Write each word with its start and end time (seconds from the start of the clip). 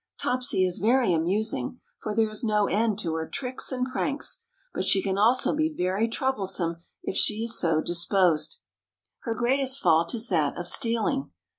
Topsy 0.19 0.65
is 0.65 0.79
very 0.79 1.13
amusing, 1.13 1.79
for 2.01 2.15
there 2.15 2.31
is 2.31 2.43
no 2.43 2.65
end 2.65 2.97
to 2.97 3.13
her 3.13 3.27
tricks 3.27 3.71
and 3.71 3.85
pranks, 3.85 4.41
but 4.73 4.83
she 4.83 4.99
can 4.99 5.15
also 5.15 5.53
be 5.53 5.71
very 5.77 6.07
troublesome 6.07 6.77
if 7.03 7.15
she 7.15 7.43
is 7.43 7.59
so 7.59 7.81
disposed. 7.81 8.61
Her 9.19 9.35
greatest 9.35 9.79
fault 9.79 10.15
is 10.15 10.27
that 10.29 10.57
of 10.57 10.67
stealing. 10.67 11.29